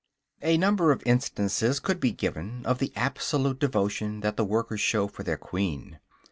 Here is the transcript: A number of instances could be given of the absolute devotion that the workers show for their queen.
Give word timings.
A 0.41 0.57
number 0.57 0.91
of 0.91 1.03
instances 1.05 1.79
could 1.79 1.99
be 1.99 2.11
given 2.11 2.65
of 2.65 2.79
the 2.79 2.91
absolute 2.95 3.59
devotion 3.59 4.21
that 4.21 4.35
the 4.35 4.43
workers 4.43 4.81
show 4.81 5.07
for 5.07 5.21
their 5.21 5.37
queen. 5.37 5.99